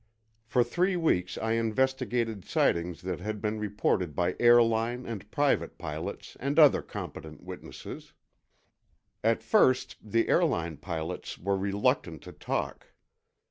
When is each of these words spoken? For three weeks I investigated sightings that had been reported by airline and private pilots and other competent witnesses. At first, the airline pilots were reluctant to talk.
For 0.47 0.63
three 0.63 0.95
weeks 0.95 1.37
I 1.37 1.51
investigated 1.51 2.43
sightings 2.43 3.03
that 3.03 3.19
had 3.19 3.39
been 3.39 3.59
reported 3.59 4.15
by 4.15 4.35
airline 4.39 5.05
and 5.05 5.29
private 5.29 5.77
pilots 5.77 6.35
and 6.39 6.57
other 6.57 6.81
competent 6.81 7.43
witnesses. 7.43 8.11
At 9.23 9.43
first, 9.43 9.97
the 10.01 10.27
airline 10.27 10.77
pilots 10.77 11.37
were 11.37 11.55
reluctant 11.55 12.23
to 12.23 12.31
talk. 12.31 12.93